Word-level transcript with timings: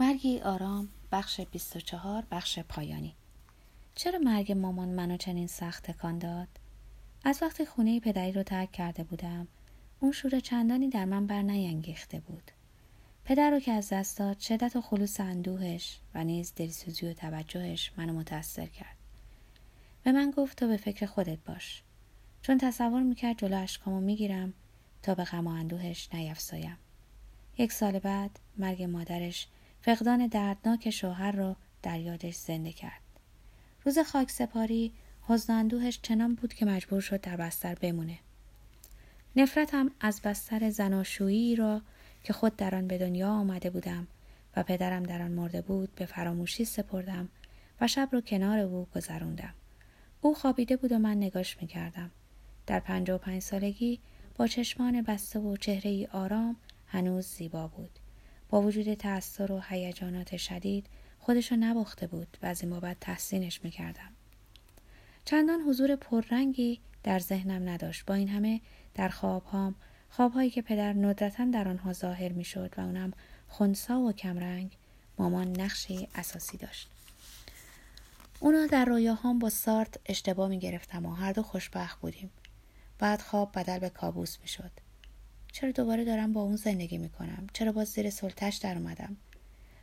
مرگی 0.00 0.40
آرام 0.40 0.88
بخش 1.12 1.40
24 1.40 2.26
بخش 2.30 2.58
پایانی. 2.58 3.14
چرا 3.94 4.18
مرگ 4.18 4.52
مامان 4.52 4.88
منو 4.88 5.16
چنین 5.16 5.46
سخت 5.46 5.90
تکان 5.90 6.18
داد؟ 6.18 6.48
از 7.24 7.42
وقتی 7.42 7.66
خونه 7.66 8.00
پدری 8.00 8.32
رو 8.32 8.42
ترک 8.42 8.72
کرده 8.72 9.04
بودم 9.04 9.48
اون 10.00 10.12
شور 10.12 10.40
چندانی 10.40 10.88
در 10.88 11.04
من 11.04 11.26
بر 11.26 11.42
نینگیخته 11.42 12.20
بود. 12.20 12.50
پدر 13.24 13.50
رو 13.50 13.60
که 13.60 13.72
از 13.72 13.88
دست 13.88 14.18
داد 14.18 14.38
شدت 14.38 14.76
و 14.76 14.80
خلوص 14.80 15.20
اندوهش 15.20 15.98
و 16.14 16.24
نیز 16.24 16.52
دلسوزی 16.56 17.06
و 17.06 17.12
توجهش 17.12 17.92
منو 17.96 18.12
متأثر 18.12 18.66
کرد. 18.66 18.96
به 20.02 20.12
من 20.12 20.30
گفت 20.30 20.58
تو 20.58 20.68
به 20.68 20.76
فکر 20.76 21.06
خودت 21.06 21.38
باش. 21.38 21.82
چون 22.42 22.58
تصور 22.58 23.02
می‌کرد 23.02 23.38
جلو 23.38 23.62
اشکامو 23.62 24.00
می‌گیرم 24.00 24.52
تا 25.02 25.14
به 25.14 25.24
غم 25.24 25.46
و 25.46 25.50
اندوهش 25.50 26.08
نیفزایم. 26.12 26.76
یک 27.58 27.72
سال 27.72 27.98
بعد 27.98 28.38
مرگ 28.56 28.82
مادرش 28.82 29.48
فقدان 29.80 30.26
دردناک 30.26 30.90
شوهر 30.90 31.32
را 31.32 31.56
در 31.82 32.00
یادش 32.00 32.34
زنده 32.34 32.72
کرد. 32.72 33.00
روز 33.84 33.98
خاک 33.98 34.30
سپاری 34.30 34.92
حزن 35.22 35.52
اندوهش 35.52 35.98
چنان 36.02 36.34
بود 36.34 36.54
که 36.54 36.66
مجبور 36.66 37.00
شد 37.00 37.20
در 37.20 37.36
بستر 37.36 37.74
بمونه. 37.74 38.18
نفرتم 39.36 39.90
از 40.00 40.20
بستر 40.24 40.70
زناشویی 40.70 41.56
را 41.56 41.82
که 42.22 42.32
خود 42.32 42.56
در 42.56 42.74
آن 42.74 42.86
به 42.86 42.98
دنیا 42.98 43.28
آمده 43.28 43.70
بودم 43.70 44.06
و 44.56 44.62
پدرم 44.62 45.02
در 45.02 45.22
آن 45.22 45.30
مرده 45.30 45.62
بود 45.62 45.94
به 45.94 46.06
فراموشی 46.06 46.64
سپردم 46.64 47.28
و 47.80 47.86
شب 47.86 48.08
رو 48.12 48.20
کنار 48.20 48.58
او 48.58 48.86
گذروندم. 48.94 49.54
او 50.20 50.34
خوابیده 50.34 50.76
بود 50.76 50.92
و 50.92 50.98
من 50.98 51.16
نگاش 51.16 51.56
می‌کردم. 51.60 52.10
در 52.66 52.80
پنج 52.80 53.10
و 53.10 53.18
پنج 53.18 53.42
سالگی 53.42 54.00
با 54.36 54.46
چشمان 54.46 55.02
بسته 55.02 55.38
و 55.38 55.56
چهره 55.56 55.90
ای 55.90 56.06
آرام 56.06 56.56
هنوز 56.86 57.26
زیبا 57.26 57.68
بود. 57.68 57.98
با 58.48 58.62
وجود 58.62 58.94
تأثیر 58.94 59.52
و 59.52 59.60
هیجانات 59.68 60.36
شدید 60.36 60.86
خودشو 61.18 61.56
نباخته 61.56 62.06
بود 62.06 62.38
و 62.42 62.46
از 62.46 62.62
این 62.62 62.70
بابت 62.70 63.00
تحسینش 63.00 63.64
می‌کردم. 63.64 64.12
چندان 65.24 65.60
حضور 65.60 65.96
پررنگی 65.96 66.80
در 67.02 67.18
ذهنم 67.18 67.68
نداشت. 67.68 68.06
با 68.06 68.14
این 68.14 68.28
همه 68.28 68.60
در 68.94 69.08
خوابهام 69.08 69.74
خوابهایی 70.10 70.50
که 70.50 70.62
پدر 70.62 70.92
ندرتا 70.92 71.44
در 71.44 71.68
آنها 71.68 71.92
ظاهر 71.92 72.32
می‌شد 72.32 72.74
و 72.76 72.80
اونم 72.80 73.12
خونسا 73.48 74.00
و 74.00 74.12
کمرنگ 74.12 74.76
مامان 75.18 75.60
نقشی 75.60 76.08
اساسی 76.14 76.56
داشت. 76.56 76.88
اونا 78.40 78.66
در 78.66 78.84
رویاهام 78.84 79.38
با 79.38 79.50
سارت 79.50 80.00
اشتباه 80.06 80.48
می 80.48 80.58
گرفتم 80.58 81.06
و 81.06 81.14
هر 81.14 81.32
دو 81.32 81.42
خوشبخت 81.42 82.00
بودیم. 82.00 82.30
بعد 82.98 83.20
خواب 83.20 83.52
بدل 83.58 83.78
به 83.78 83.90
کابوس 83.90 84.38
می 84.42 84.48
شد. 84.48 84.70
چرا 85.52 85.70
دوباره 85.70 86.04
دارم 86.04 86.32
با 86.32 86.42
اون 86.42 86.56
زندگی 86.56 86.98
می 86.98 87.08
کنم؟ 87.08 87.46
چرا 87.52 87.72
باز 87.72 87.88
زیر 87.88 88.10
سلطش 88.10 88.56
در 88.56 88.78
اومدم؟ 88.78 89.16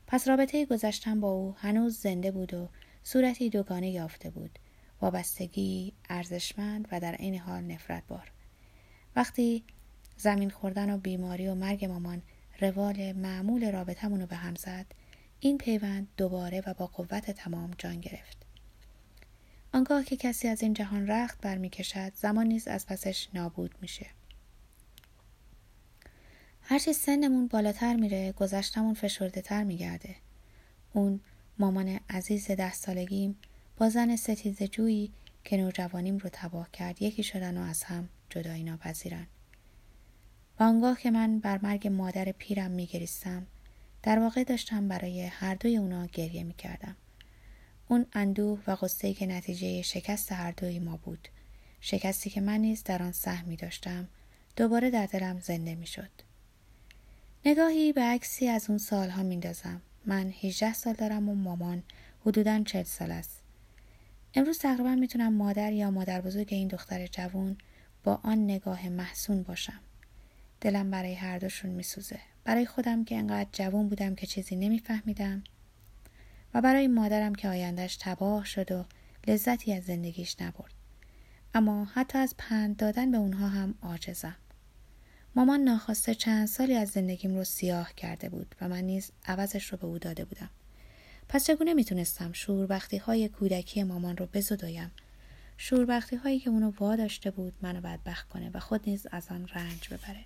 پس 0.07 0.27
رابطه 0.27 0.65
گذشتم 0.65 1.19
با 1.19 1.31
او 1.31 1.55
هنوز 1.57 1.97
زنده 1.97 2.31
بود 2.31 2.53
و 2.53 2.69
صورتی 3.03 3.49
دوگانه 3.49 3.89
یافته 3.89 4.29
بود. 4.29 4.59
وابستگی 5.01 5.93
ارزشمند 6.09 6.87
و 6.91 6.99
در 6.99 7.15
عین 7.15 7.39
حال 7.39 7.63
نفرت 7.63 8.03
بار. 8.07 8.31
وقتی 9.15 9.63
زمین 10.17 10.49
خوردن 10.49 10.93
و 10.93 10.97
بیماری 10.97 11.47
و 11.47 11.55
مرگ 11.55 11.85
مامان 11.85 12.21
روال 12.59 13.11
معمول 13.11 13.71
رابطمون 13.71 14.21
رو 14.21 14.27
به 14.27 14.35
هم 14.35 14.55
زد 14.55 14.85
این 15.39 15.57
پیوند 15.57 16.07
دوباره 16.17 16.63
و 16.67 16.73
با 16.73 16.87
قوت 16.87 17.31
تمام 17.31 17.71
جان 17.77 17.99
گرفت. 17.99 18.37
آنگاه 19.73 20.03
که 20.03 20.17
کسی 20.17 20.47
از 20.47 20.61
این 20.61 20.73
جهان 20.73 21.07
رخت 21.07 21.41
برمیکشد 21.41 22.11
زمان 22.15 22.47
نیز 22.47 22.67
از 22.67 22.85
پسش 22.85 23.27
نابود 23.33 23.75
میشه 23.81 24.05
هرچی 26.67 26.93
سنمون 26.93 27.47
بالاتر 27.47 27.95
میره 27.95 28.31
گذشتمون 28.31 28.93
فشرده 28.93 29.41
تر 29.41 29.63
میگرده. 29.63 30.15
اون 30.93 31.19
مامان 31.59 31.99
عزیز 32.09 32.51
ده 32.51 32.73
سالگیم 32.73 33.37
با 33.77 33.89
زن 33.89 34.15
ستیز 34.15 34.63
جویی 34.63 35.11
که 35.43 35.57
نوجوانیم 35.57 36.17
رو 36.17 36.29
تباه 36.33 36.71
کرد 36.71 37.01
یکی 37.01 37.23
شدن 37.23 37.57
و 37.57 37.61
از 37.61 37.83
هم 37.83 38.09
جدایی 38.29 38.63
ناپذیرن. 38.63 39.27
و 40.59 40.63
آنگاه 40.63 40.99
که 40.99 41.11
من 41.11 41.39
بر 41.39 41.59
مرگ 41.63 41.87
مادر 41.87 42.31
پیرم 42.31 42.71
میگریستم 42.71 43.47
در 44.03 44.19
واقع 44.19 44.43
داشتم 44.43 44.87
برای 44.87 45.21
هر 45.21 45.55
دوی 45.55 45.77
اونا 45.77 46.05
گریه 46.05 46.43
می‌کردم. 46.43 46.95
اون 47.87 48.05
اندوه 48.13 48.59
و 48.67 48.75
غصه 48.75 49.13
که 49.13 49.25
نتیجه 49.25 49.81
شکست 49.81 50.31
هر 50.31 50.51
دوی 50.51 50.79
ما 50.79 50.97
بود. 50.97 51.27
شکستی 51.81 52.29
که 52.29 52.41
من 52.41 52.57
نیز 52.57 52.83
در 52.83 53.03
آن 53.03 53.11
سهمی 53.11 53.55
داشتم 53.55 54.07
دوباره 54.55 54.89
در 54.89 55.05
دلم 55.05 55.39
زنده 55.39 55.75
می‌شد. 55.75 56.09
نگاهی 57.47 57.93
به 57.93 58.01
عکسی 58.01 58.47
از 58.47 58.69
اون 58.69 58.77
سالها 58.77 59.23
میندازم 59.23 59.81
من 60.05 60.33
18 60.41 60.73
سال 60.73 60.93
دارم 60.93 61.29
و 61.29 61.35
مامان 61.35 61.83
حدودا 62.25 62.63
40 62.63 62.83
سال 62.83 63.11
است 63.11 63.41
امروز 64.33 64.59
تقریبا 64.59 64.95
می‌تونم 64.95 65.33
مادر 65.33 65.73
یا 65.73 65.91
مادر 65.91 66.21
بزرگ 66.21 66.47
این 66.51 66.67
دختر 66.67 67.07
جوون 67.07 67.57
با 68.03 68.19
آن 68.23 68.43
نگاه 68.43 68.89
محسون 68.89 69.43
باشم 69.43 69.79
دلم 70.61 70.91
برای 70.91 71.13
هر 71.13 71.39
دوشون 71.39 71.71
میسوزه 71.71 72.19
برای 72.43 72.65
خودم 72.65 73.03
که 73.03 73.17
انقدر 73.17 73.49
جوون 73.51 73.89
بودم 73.89 74.15
که 74.15 74.27
چیزی 74.27 74.55
نمیفهمیدم 74.55 75.43
و 76.53 76.61
برای 76.61 76.87
مادرم 76.87 77.35
که 77.35 77.49
آیندهش 77.49 77.97
تباه 78.01 78.45
شد 78.45 78.71
و 78.71 78.85
لذتی 79.27 79.73
از 79.73 79.83
زندگیش 79.83 80.41
نبرد. 80.41 80.73
اما 81.53 81.85
حتی 81.85 82.17
از 82.17 82.35
پند 82.37 82.77
دادن 82.77 83.11
به 83.11 83.17
اونها 83.17 83.47
هم 83.47 83.75
عاجزم. 83.81 84.35
مامان 85.35 85.59
ناخواسته 85.59 86.15
چند 86.15 86.47
سالی 86.47 86.73
از 86.75 86.89
زندگیم 86.89 87.35
رو 87.35 87.43
سیاه 87.43 87.93
کرده 87.93 88.29
بود 88.29 88.55
و 88.61 88.69
من 88.69 88.81
نیز 88.81 89.11
عوضش 89.25 89.65
رو 89.65 89.77
به 89.77 89.85
او 89.87 89.99
داده 89.99 90.25
بودم. 90.25 90.49
پس 91.29 91.45
چگونه 91.45 91.73
می‌تونستم 91.73 92.33
شوربختی 92.33 92.97
های 92.97 93.29
کودکی 93.29 93.83
مامان 93.83 94.17
رو 94.17 94.25
بزدایم؟ 94.33 94.91
شوربختی 95.57 96.15
هایی 96.15 96.39
که 96.39 96.49
اونو 96.49 96.71
واداشته 96.79 97.31
بود 97.31 97.53
منو 97.61 97.81
بدبخت 97.81 98.29
کنه 98.29 98.51
و 98.53 98.59
خود 98.59 98.81
نیز 98.87 99.07
از 99.11 99.27
آن 99.29 99.47
رنج 99.47 99.87
ببره. 99.87 100.25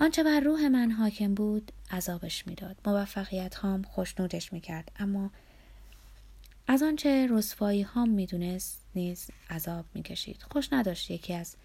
آنچه 0.00 0.22
بر 0.22 0.40
روح 0.40 0.68
من 0.68 0.90
حاکم 0.90 1.34
بود 1.34 1.72
عذابش 1.90 2.46
می‌داد. 2.46 2.76
موفقیت 2.86 3.54
هام 3.54 3.82
خوشنودش 3.82 4.52
می‌کرد. 4.52 4.92
اما 4.98 5.30
از 6.66 6.82
آنچه 6.82 7.26
رسوایی 7.30 7.82
هام 7.82 8.10
می‌دونست 8.10 8.80
نیز 8.94 9.30
عذاب 9.50 9.84
می‌کشید. 9.94 10.42
خوش 10.50 10.68
نداشت 10.72 11.10
یکی 11.10 11.34
از 11.34 11.56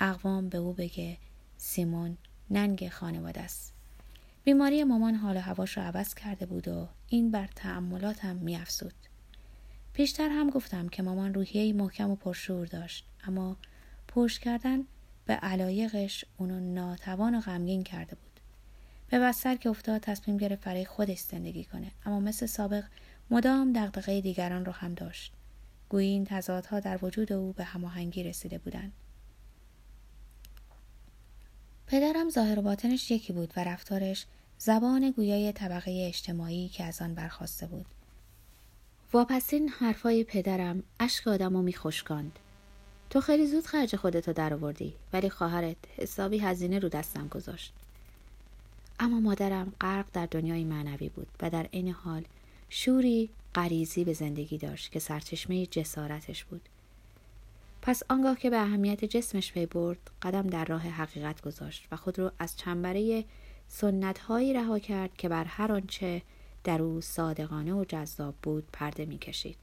اقوام 0.00 0.48
به 0.48 0.58
او 0.58 0.72
بگه 0.72 1.16
سیمون 1.56 2.16
ننگ 2.50 2.88
خانواده 2.88 3.40
است. 3.40 3.72
بیماری 4.44 4.84
مامان 4.84 5.14
حال 5.14 5.36
و 5.36 5.40
هواش 5.40 5.76
رو 5.76 5.82
عوض 5.82 6.14
کرده 6.14 6.46
بود 6.46 6.68
و 6.68 6.88
این 7.08 7.30
بر 7.30 7.48
تعملاتم 7.56 8.36
میافزود. 8.36 8.94
پیشتر 9.92 10.28
هم 10.28 10.50
گفتم 10.50 10.88
که 10.88 11.02
مامان 11.02 11.34
روحیه 11.34 11.72
محکم 11.72 12.10
و 12.10 12.16
پرشور 12.16 12.66
داشت 12.66 13.06
اما 13.24 13.56
پشت 14.08 14.40
کردن 14.40 14.84
به 15.26 15.34
علایقش 15.34 16.24
اونو 16.38 16.60
ناتوان 16.60 17.34
و 17.34 17.40
غمگین 17.40 17.82
کرده 17.82 18.16
بود. 18.16 18.40
به 19.08 19.18
بستر 19.18 19.56
که 19.56 19.68
افتاد 19.68 20.00
تصمیم 20.00 20.36
گرفت 20.36 20.64
برای 20.64 20.84
خودش 20.84 21.18
زندگی 21.18 21.64
کنه 21.64 21.90
اما 22.06 22.20
مثل 22.20 22.46
سابق 22.46 22.84
مدام 23.30 23.72
دغدغه 23.72 24.20
دیگران 24.20 24.64
رو 24.64 24.72
هم 24.72 24.94
داشت. 24.94 25.32
گویی 25.88 26.08
این 26.08 26.24
تضادها 26.24 26.80
در 26.80 27.04
وجود 27.04 27.32
او 27.32 27.52
به 27.52 27.64
هماهنگی 27.64 28.22
رسیده 28.22 28.58
بودند. 28.58 28.92
پدرم 31.90 32.30
ظاهر 32.30 32.58
و 32.58 32.62
باطنش 32.62 33.10
یکی 33.10 33.32
بود 33.32 33.52
و 33.56 33.64
رفتارش 33.64 34.26
زبان 34.58 35.10
گویای 35.10 35.52
طبقه 35.52 36.04
اجتماعی 36.08 36.68
که 36.68 36.84
از 36.84 37.02
آن 37.02 37.14
برخواسته 37.14 37.66
بود. 37.66 37.86
واپسین 39.12 39.68
حرفای 39.68 40.24
پدرم 40.24 40.82
اشک 41.00 41.28
آدم 41.28 41.56
و 41.56 41.62
میخشکاند. 41.62 42.38
تو 43.10 43.20
خیلی 43.20 43.46
زود 43.46 43.66
خرج 43.66 43.96
خودتو 43.96 44.32
در 44.32 44.54
آوردی 44.54 44.94
ولی 45.12 45.30
خواهرت 45.30 45.76
حسابی 45.96 46.38
هزینه 46.38 46.78
رو 46.78 46.88
دستم 46.88 47.28
گذاشت. 47.28 47.72
اما 49.00 49.20
مادرم 49.20 49.72
غرق 49.80 50.06
در 50.12 50.26
دنیای 50.26 50.64
معنوی 50.64 51.08
بود 51.08 51.28
و 51.42 51.50
در 51.50 51.66
عین 51.72 51.88
حال 51.88 52.24
شوری 52.68 53.30
غریزی 53.54 54.04
به 54.04 54.12
زندگی 54.12 54.58
داشت 54.58 54.92
که 54.92 54.98
سرچشمه 54.98 55.66
جسارتش 55.66 56.44
بود. 56.44 56.68
پس 57.82 58.02
آنگاه 58.08 58.38
که 58.38 58.50
به 58.50 58.56
اهمیت 58.56 59.04
جسمش 59.04 59.52
پی 59.52 59.66
برد 59.66 60.10
قدم 60.22 60.46
در 60.46 60.64
راه 60.64 60.82
حقیقت 60.82 61.42
گذاشت 61.42 61.88
و 61.92 61.96
خود 61.96 62.18
رو 62.18 62.30
از 62.38 62.56
چنبره 62.56 63.24
سنتهایی 63.68 64.52
رها 64.52 64.78
کرد 64.78 65.16
که 65.16 65.28
بر 65.28 65.44
هر 65.44 65.72
آنچه 65.72 66.22
در 66.64 66.82
او 66.82 67.00
صادقانه 67.00 67.74
و 67.74 67.84
جذاب 67.84 68.34
بود 68.42 68.64
پرده 68.72 69.06
می‌کشید 69.06 69.58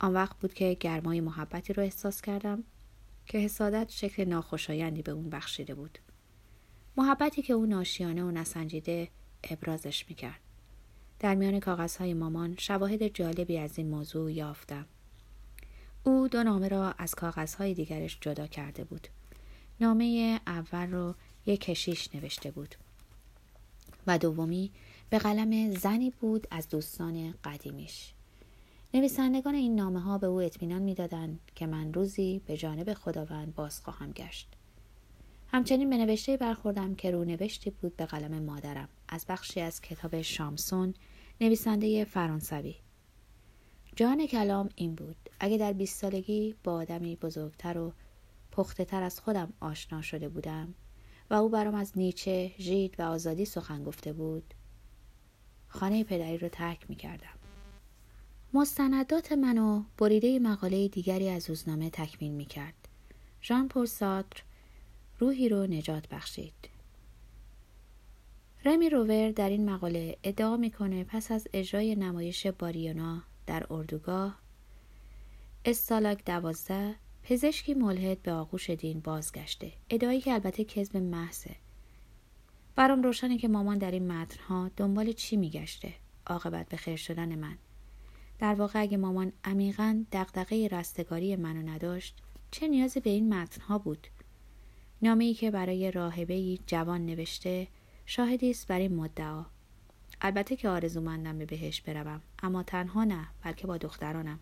آن 0.00 0.14
وقت 0.14 0.38
بود 0.38 0.54
که 0.54 0.76
گرمای 0.80 1.20
محبتی 1.20 1.72
رو 1.72 1.82
احساس 1.82 2.20
کردم 2.20 2.64
که 3.26 3.38
حسادت 3.38 3.90
شکل 3.90 4.24
ناخوشایندی 4.24 5.02
به 5.02 5.12
اون 5.12 5.30
بخشیده 5.30 5.74
بود. 5.74 5.98
محبتی 6.96 7.42
که 7.42 7.52
او 7.52 7.66
ناشیانه 7.66 8.24
و 8.24 8.30
نسنجیده 8.30 9.08
ابرازش 9.50 10.08
می‌کرد. 10.08 10.40
در 11.18 11.34
میان 11.34 11.60
کاغذهای 11.60 12.14
مامان 12.14 12.54
شواهد 12.58 13.08
جالبی 13.08 13.58
از 13.58 13.78
این 13.78 13.90
موضوع 13.90 14.32
یافتم. 14.32 14.86
او 16.04 16.28
دو 16.28 16.42
نامه 16.42 16.68
را 16.68 16.94
از 16.98 17.14
کاغذهای 17.14 17.74
دیگرش 17.74 18.18
جدا 18.20 18.46
کرده 18.46 18.84
بود. 18.84 19.08
نامه 19.80 20.40
اول 20.46 20.90
رو 20.90 21.14
یک 21.46 21.60
کشیش 21.60 22.14
نوشته 22.14 22.50
بود 22.50 22.74
و 24.06 24.18
دومی 24.18 24.70
به 25.10 25.18
قلم 25.18 25.70
زنی 25.74 26.10
بود 26.10 26.46
از 26.50 26.68
دوستان 26.68 27.34
قدیمیش. 27.44 28.12
نویسندگان 28.94 29.54
این 29.54 29.74
نامه 29.74 30.00
ها 30.00 30.18
به 30.18 30.26
او 30.26 30.40
اطمینان 30.40 30.82
می‌دادند 30.82 31.40
که 31.54 31.66
من 31.66 31.92
روزی 31.92 32.40
به 32.46 32.56
جانب 32.56 32.94
خداوند 32.94 33.54
باز 33.54 33.80
خواهم 33.80 34.12
گشت. 34.12 34.48
همچنین 35.48 35.90
به 35.90 35.96
نوشته 35.96 36.36
برخوردم 36.36 36.94
که 36.94 37.10
رونوشتی 37.10 37.70
بود 37.70 37.96
به 37.96 38.06
قلم 38.06 38.42
مادرم 38.42 38.88
از 39.08 39.24
بخشی 39.28 39.60
از 39.60 39.80
کتاب 39.80 40.22
شامسون 40.22 40.94
نویسنده 41.40 42.04
فرانسوی. 42.04 42.74
جان 43.96 44.26
کلام 44.26 44.68
این 44.74 44.94
بود 44.94 45.16
اگه 45.40 45.58
در 45.58 45.72
بیست 45.72 46.00
سالگی 46.00 46.54
با 46.64 46.72
آدمی 46.72 47.16
بزرگتر 47.16 47.78
و 47.78 47.92
پخته 48.52 48.84
تر 48.84 49.02
از 49.02 49.20
خودم 49.20 49.52
آشنا 49.60 50.02
شده 50.02 50.28
بودم 50.28 50.74
و 51.30 51.34
او 51.34 51.48
برام 51.48 51.74
از 51.74 51.92
نیچه، 51.96 52.52
ژید 52.58 52.94
و 52.98 53.02
آزادی 53.02 53.44
سخن 53.44 53.84
گفته 53.84 54.12
بود 54.12 54.54
خانه 55.68 56.04
پدری 56.04 56.38
رو 56.38 56.48
ترک 56.48 56.90
می 56.90 56.96
کردم. 56.96 57.38
مستندات 58.54 59.32
منو 59.32 59.82
بریده 59.98 60.38
مقاله 60.38 60.88
دیگری 60.88 61.28
از 61.28 61.48
روزنامه 61.48 61.90
تکمیل 61.90 62.32
می 62.32 62.44
کرد. 62.44 62.88
ژان 63.42 63.68
پل 63.68 63.84
ساتر 63.84 64.42
روحی 65.18 65.48
رو 65.48 65.66
نجات 65.66 66.08
بخشید. 66.08 66.68
رمی 68.64 68.90
روور 68.90 69.30
در 69.30 69.48
این 69.48 69.70
مقاله 69.70 70.16
ادعا 70.22 70.56
می‌کنه 70.56 71.04
پس 71.04 71.32
از 71.32 71.48
اجرای 71.52 71.94
نمایش 71.94 72.46
باریونا 72.46 73.22
در 73.46 73.66
اردوگاه. 73.70 74.38
استالاک 75.64 76.24
دوازده 76.24 76.94
پزشکی 77.22 77.74
ملحد 77.74 78.22
به 78.22 78.32
آغوش 78.32 78.70
دین 78.70 79.00
بازگشته. 79.00 79.72
ادعایی 79.90 80.20
که 80.20 80.32
البته 80.32 80.64
کذب 80.64 80.96
محضه. 80.96 81.56
برام 82.76 83.02
روشنه 83.02 83.38
که 83.38 83.48
مامان 83.48 83.78
در 83.78 83.90
این 83.90 84.12
متنها 84.12 84.70
دنبال 84.76 85.12
چی 85.12 85.36
میگشته؟ 85.36 85.94
عاقبت 86.26 86.68
به 86.68 86.76
خیر 86.76 86.96
شدن 86.96 87.34
من. 87.38 87.58
در 88.38 88.54
واقع 88.54 88.80
اگه 88.80 88.96
مامان 88.96 89.32
عمیقا 89.44 90.04
دقدقه 90.12 90.68
رستگاری 90.72 91.36
منو 91.36 91.70
نداشت 91.70 92.16
چه 92.50 92.68
نیازی 92.68 93.00
به 93.00 93.10
این 93.10 93.34
متنها 93.34 93.78
بود؟ 93.78 94.06
نامه 95.02 95.24
ای 95.24 95.34
که 95.34 95.50
برای 95.50 95.90
راهبه 95.90 96.58
جوان 96.66 97.06
نوشته 97.06 97.68
شاهدی 98.06 98.50
است 98.50 98.66
بر 98.66 98.78
این 98.78 98.94
مدعا. 98.96 99.44
البته 100.20 100.56
که 100.56 100.68
آرزومندم 100.68 101.38
به 101.38 101.46
بهش 101.46 101.80
بروم 101.80 102.22
اما 102.42 102.62
تنها 102.62 103.04
نه 103.04 103.26
بلکه 103.42 103.66
با 103.66 103.76
دخترانم 103.76 104.38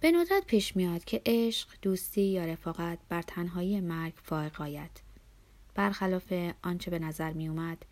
به 0.00 0.12
ندرت 0.12 0.44
پیش 0.46 0.76
میاد 0.76 1.04
که 1.04 1.22
عشق 1.26 1.68
دوستی 1.82 2.22
یا 2.22 2.44
رفاقت 2.44 2.98
بر 3.08 3.22
تنهایی 3.22 3.80
مرگ 3.80 4.12
فائق 4.22 4.60
آید 4.60 5.00
برخلاف 5.74 6.32
آنچه 6.62 6.90
به 6.90 6.98
نظر 6.98 7.32
می 7.32 7.48
اومد 7.48 7.84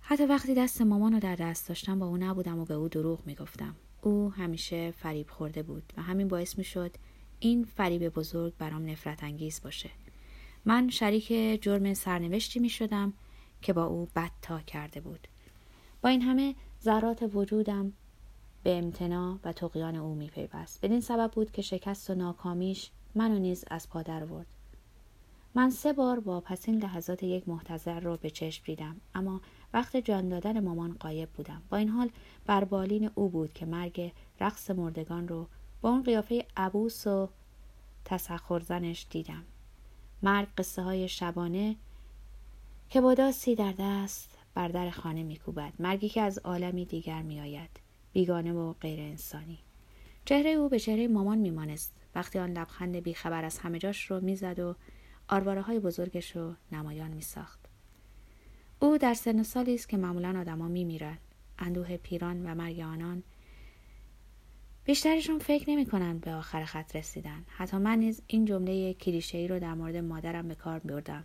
حتی 0.00 0.26
وقتی 0.26 0.54
دست 0.54 0.82
مامان 0.82 1.12
رو 1.12 1.20
در 1.20 1.36
دست 1.36 1.68
داشتم 1.68 1.98
با 1.98 2.06
او 2.06 2.16
نبودم 2.16 2.58
و 2.58 2.64
به 2.64 2.74
او 2.74 2.88
دروغ 2.88 3.26
می 3.26 3.34
گفتم. 3.34 3.76
او 4.02 4.32
همیشه 4.32 4.90
فریب 4.90 5.30
خورده 5.30 5.62
بود 5.62 5.92
و 5.96 6.02
همین 6.02 6.28
باعث 6.28 6.58
می 6.58 6.64
شد 6.64 6.90
این 7.40 7.64
فریب 7.64 8.08
بزرگ 8.08 8.52
برام 8.58 8.90
نفرت 8.90 9.24
انگیز 9.24 9.60
باشه. 9.64 9.90
من 10.64 10.88
شریک 10.88 11.62
جرم 11.62 11.94
سرنوشتی 11.94 12.60
می 12.60 12.68
شدم 12.68 13.12
که 13.62 13.72
با 13.72 13.84
او 13.84 14.08
تا 14.42 14.60
کرده 14.60 15.00
بود. 15.00 15.28
با 16.02 16.08
این 16.08 16.22
همه 16.22 16.54
ذرات 16.82 17.30
وجودم 17.34 17.92
به 18.62 18.78
امتناع 18.78 19.38
و 19.44 19.52
تقیان 19.52 19.96
او 19.96 20.14
می 20.14 20.26
پیوست. 20.26 20.80
بدین 20.80 21.00
سبب 21.00 21.30
بود 21.34 21.50
که 21.50 21.62
شکست 21.62 22.10
و 22.10 22.14
ناکامیش 22.14 22.90
منو 23.14 23.38
نیز 23.38 23.64
از 23.70 23.88
پا 23.88 24.02
در 24.02 24.24
ورد. 24.24 24.46
من 25.54 25.70
سه 25.70 25.92
بار 25.92 26.20
با 26.20 26.40
پسین 26.40 26.82
لحظات 26.82 27.22
یک 27.22 27.48
محتضر 27.48 28.00
رو 28.00 28.16
به 28.16 28.30
چشم 28.30 28.62
دیدم 28.64 28.96
اما 29.14 29.40
وقت 29.74 29.96
جان 29.96 30.28
دادن 30.28 30.60
مامان 30.60 30.96
قایب 31.00 31.28
بودم 31.30 31.62
با 31.70 31.76
این 31.76 31.88
حال 31.88 32.10
بر 32.46 32.64
بالین 32.64 33.10
او 33.14 33.28
بود 33.28 33.52
که 33.52 33.66
مرگ 33.66 34.12
رقص 34.40 34.70
مردگان 34.70 35.28
رو 35.28 35.46
با 35.80 35.90
اون 35.90 36.02
قیافه 36.02 36.46
عبوس 36.56 37.06
و 37.06 37.28
تسخرزنش 38.04 39.06
دیدم 39.10 39.44
مرگ 40.22 40.48
قصه 40.58 40.82
های 40.82 41.08
شبانه 41.08 41.76
که 42.92 43.00
با 43.00 43.14
داستی 43.14 43.54
در 43.54 43.74
دست 43.78 44.38
بر 44.54 44.68
در 44.68 44.90
خانه 44.90 45.22
میکوبد 45.22 45.72
مرگی 45.78 46.08
که 46.08 46.20
از 46.20 46.38
عالمی 46.38 46.84
دیگر 46.84 47.22
میآید 47.22 47.70
بیگانه 48.12 48.52
و 48.52 48.72
غیر 48.72 49.00
انسانی. 49.00 49.58
چهره 50.24 50.50
او 50.50 50.68
به 50.68 50.78
چهره 50.78 51.08
مامان 51.08 51.38
میمانست. 51.38 51.94
وقتی 52.14 52.38
آن 52.38 52.50
لبخند 52.52 52.96
بیخبر 52.96 53.44
از 53.44 53.58
همه 53.58 53.78
جاش 53.78 54.10
رو 54.10 54.20
می‌زد 54.20 54.58
و 54.58 54.74
آرواره 55.28 55.60
های 55.60 55.78
بزرگش 55.78 56.36
رو 56.36 56.54
نمایان 56.72 57.10
میساخت. 57.10 57.60
او 58.80 58.98
در 58.98 59.14
سن 59.14 59.42
سالی 59.42 59.74
است 59.74 59.88
که 59.88 59.96
معمولا 59.96 60.40
آدما 60.40 60.68
میمیرند 60.68 61.18
اندوه 61.58 61.96
پیران 61.96 62.46
و 62.46 62.54
مرگ 62.54 62.80
آنان 62.80 63.22
بیشترشون 64.84 65.38
فکر 65.38 65.70
نمی 65.70 65.86
کنند 65.86 66.20
به 66.20 66.34
آخر 66.34 66.64
خط 66.64 66.96
رسیدن. 66.96 67.44
حتی 67.48 67.76
من 67.76 67.98
نیز 67.98 68.22
این 68.26 68.44
جمله 68.44 68.94
کلیشه 68.94 69.38
ای 69.38 69.48
رو 69.48 69.58
در 69.58 69.74
مورد 69.74 69.96
مادرم 69.96 70.48
به 70.48 70.54
کار 70.54 70.78
بردم. 70.78 71.24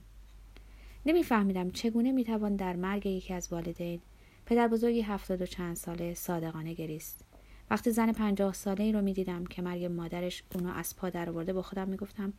نمیفهمیدم 1.07 1.69
چگونه 1.69 2.11
می‌توان 2.11 2.55
در 2.55 2.75
مرگ 2.75 3.05
یکی 3.05 3.33
از 3.33 3.47
والدین 3.51 4.01
پدر 4.45 4.67
بزرگی 4.67 5.01
هفتاد 5.01 5.41
و 5.41 5.45
چند 5.45 5.75
ساله 5.75 6.13
صادقانه 6.13 6.73
گریست. 6.73 7.25
وقتی 7.69 7.91
زن 7.91 8.11
پنجاه 8.11 8.53
ساله 8.53 8.83
ای 8.83 8.91
رو 8.91 9.01
می‌دیدم 9.01 9.45
که 9.45 9.61
مرگ 9.61 9.85
مادرش 9.85 10.43
اونو 10.55 10.73
از 10.73 10.95
پا 10.95 11.09
در 11.09 11.29
آورده 11.29 11.53
با 11.53 11.61
خودم 11.61 11.89
می‌گفتم 11.89 12.33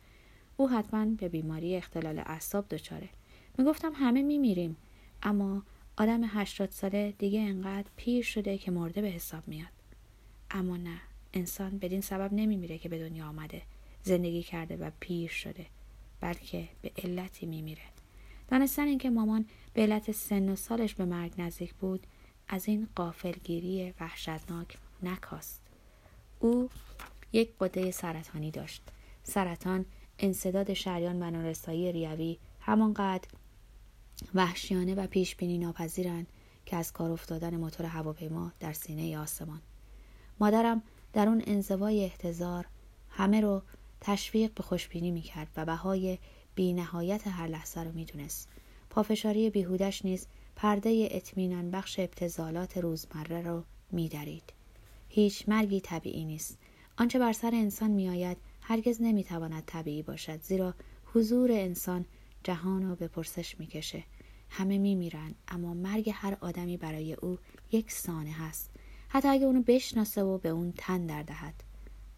او 0.57 0.69
حتما 0.69 1.05
به 1.05 1.29
بیماری 1.29 1.75
اختلال 1.75 2.19
اعصاب 2.19 2.67
دچاره. 2.69 3.09
می‌گفتم 3.57 3.91
همه 3.95 4.21
میمیریم. 4.21 4.77
اما 5.23 5.63
آدم 5.97 6.21
هشتاد 6.23 6.69
ساله 6.69 7.13
دیگه 7.17 7.39
انقدر 7.39 7.87
پیر 7.95 8.23
شده 8.23 8.57
که 8.57 8.71
مرده 8.71 9.01
به 9.01 9.07
حساب 9.07 9.47
میاد. 9.47 9.71
اما 10.51 10.77
نه 10.77 11.01
انسان 11.33 11.77
بدین 11.77 12.01
سبب 12.01 12.33
نمیمیره 12.33 12.77
که 12.77 12.89
به 12.89 12.99
دنیا 12.99 13.27
آمده 13.27 13.61
زندگی 14.03 14.43
کرده 14.43 14.77
و 14.77 14.91
پیر 14.99 15.29
شده 15.29 15.65
بلکه 16.21 16.67
به 16.81 16.91
علتی 17.03 17.45
میمیره. 17.45 17.81
دانستن 18.49 18.87
اینکه 18.87 19.09
مامان 19.09 19.45
به 19.73 19.81
علت 19.81 20.11
سن 20.11 20.49
و 20.49 20.55
سالش 20.55 20.95
به 20.95 21.05
مرگ 21.05 21.33
نزدیک 21.37 21.73
بود 21.73 22.07
از 22.47 22.67
این 22.67 22.87
قافلگیری 22.95 23.93
وحشتناک 23.99 24.77
نکاست. 25.03 25.61
او 26.39 26.69
یک 27.33 27.53
قده 27.59 27.91
سرطانی 27.91 28.51
داشت. 28.51 28.81
سرطان 29.23 29.85
انصداد 30.19 30.73
شریان 30.73 31.15
منارستایی 31.15 31.91
ریوی 31.91 32.37
همانقدر 32.59 33.27
وحشیانه 34.35 34.95
و 34.95 35.07
پیش 35.07 35.35
بینی 35.35 35.57
ناپذیرند 35.57 36.27
که 36.65 36.75
از 36.75 36.93
کار 36.93 37.11
افتادن 37.11 37.55
موتور 37.57 37.85
هواپیما 37.85 38.51
در 38.59 38.73
سینه 38.73 39.17
آسمان. 39.17 39.61
مادرم 40.39 40.83
در 41.13 41.27
اون 41.27 41.43
انزوای 41.47 42.03
احتضار 42.03 42.65
همه 43.09 43.41
رو 43.41 43.61
تشویق 44.01 44.53
به 44.53 44.63
خوشبینی 44.63 45.11
می‌کرد 45.11 45.47
و 45.57 45.65
بهای 45.65 46.17
بی 46.59 46.73
نهایت 46.73 47.27
هر 47.27 47.47
لحظه 47.47 47.83
رو 47.83 47.91
می‌دونست. 47.91 48.49
پافشاری 48.89 49.49
بیهودش 49.49 50.05
نیز 50.05 50.27
پرده 50.55 51.07
اطمینان 51.11 51.71
بخش 51.71 51.99
ابتزالات 51.99 52.77
روزمره 52.77 53.41
رو 53.41 53.63
میدرید. 53.91 54.53
هیچ 55.09 55.49
مرگی 55.49 55.81
طبیعی 55.81 56.25
نیست. 56.25 56.57
آنچه 56.97 57.19
بر 57.19 57.33
سر 57.33 57.51
انسان 57.53 57.91
میآید 57.91 58.37
هرگز 58.61 59.01
نمی‌تواند 59.01 59.63
طبیعی 59.65 60.03
باشد 60.03 60.41
زیرا 60.41 60.73
حضور 61.05 61.51
انسان 61.51 62.05
جهان 62.43 62.89
رو 62.89 62.95
به 62.95 63.07
پرسش 63.07 63.59
می‌کشه. 63.59 64.03
همه 64.49 64.77
میمیرند 64.77 65.35
اما 65.47 65.73
مرگ 65.73 66.11
هر 66.13 66.37
آدمی 66.41 66.77
برای 66.77 67.13
او 67.13 67.37
یک 67.71 67.91
سانه 67.91 68.31
هست 68.31 68.71
حتی 69.09 69.27
اگه 69.27 69.45
اونو 69.45 69.61
بشناسه 69.61 70.23
و 70.23 70.37
به 70.37 70.49
اون 70.49 70.73
تن 70.77 71.05
در 71.05 71.23
دهد. 71.23 71.63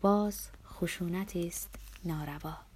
باز 0.02 0.48
خشونتی 0.66 1.48
است 1.48 1.76
ناروا. 2.06 2.71